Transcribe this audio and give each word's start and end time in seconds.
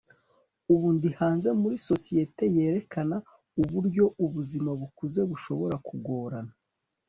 ubu 0.73 0.87
ndi 0.95 1.09
hanze 1.19 1.49
muri 1.61 1.75
societe 1.87 2.43
yerekana 2.55 3.15
uburyo 3.61 4.05
ubuzima 4.25 4.69
bukuze 4.79 5.21
bushobora 5.29 5.75
kugorana 5.87 6.53